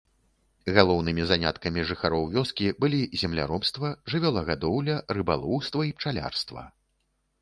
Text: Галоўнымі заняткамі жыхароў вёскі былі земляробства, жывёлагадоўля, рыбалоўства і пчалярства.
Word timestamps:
Галоўнымі 0.77 1.25
заняткамі 1.31 1.83
жыхароў 1.89 2.25
вёскі 2.35 2.71
былі 2.85 3.01
земляробства, 3.25 3.93
жывёлагадоўля, 4.15 4.95
рыбалоўства 5.19 5.81
і 5.91 5.97
пчалярства. 6.01 6.61